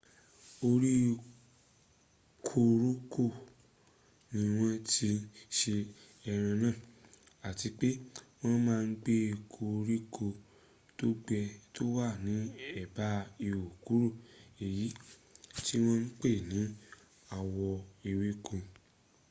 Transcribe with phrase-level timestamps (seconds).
[0.69, 0.95] orí
[2.47, 3.23] koróko
[4.31, 5.25] ni wọ́n tí ń
[5.57, 5.75] se
[6.31, 6.75] eré náà
[7.49, 7.89] àti pé
[8.39, 9.17] wọ́n má ń gé
[9.53, 10.25] koríko
[11.75, 12.33] tó wà ní
[12.81, 13.07] ẹ̀bá
[13.47, 14.09] ihò kúrú
[14.65, 14.87] èyí
[15.65, 16.59] tí wọ́n ń pè ní
[17.37, 17.71] àwọ̀
[18.09, 18.55] ewéko